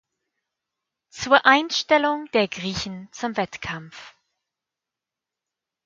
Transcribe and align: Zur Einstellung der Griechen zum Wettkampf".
Zur 1.11 1.45
Einstellung 1.45 2.25
der 2.33 2.47
Griechen 2.47 3.07
zum 3.11 3.37
Wettkampf". 3.37 4.15